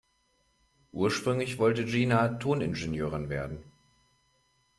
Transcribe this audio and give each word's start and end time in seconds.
Ursprünglich 0.93 1.59
wollte 1.59 1.85
Gina 1.85 2.27
Toningenieurin 2.27 3.29
werden. 3.29 3.59